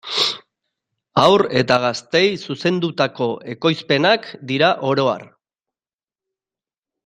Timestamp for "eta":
1.61-1.77